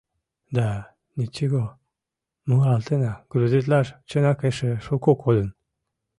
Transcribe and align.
—Да... 0.57 0.69
ничего.... 1.17 1.63
муралтена... 2.47 3.13
грузитлаш, 3.31 3.87
чынак, 4.09 4.39
эше 4.49 4.71
шуко 4.85 5.11
кодын. 5.23 5.49